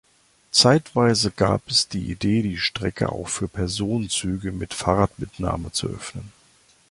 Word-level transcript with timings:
Zeitweise 0.49 1.29
gab 1.29 1.61
es 1.69 1.87
die 1.87 2.09
Idee, 2.11 2.41
die 2.41 2.57
Strecke 2.57 3.11
auch 3.11 3.27
für 3.27 3.47
Personenzüge 3.47 4.51
mit 4.51 4.73
Fahrradmitnahme 4.73 5.73
zu 5.73 5.89
öffnen. 5.89 6.31